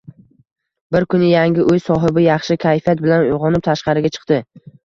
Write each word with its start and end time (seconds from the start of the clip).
Bir 0.95 1.05
kuni 1.15 1.27
yangi 1.33 1.67
uy 1.73 1.83
sohibi 1.89 2.25
yaxshi 2.29 2.57
kayfiyat 2.65 3.07
bilan 3.07 3.29
uygʻonib, 3.29 3.67
tashqariga 3.71 4.17
chiqdi. 4.17 4.43